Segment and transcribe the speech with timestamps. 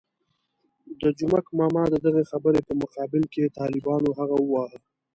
[1.01, 4.79] د جومک ماما د دغې خبرې په مقابل کې طالبانو هغه وواهه.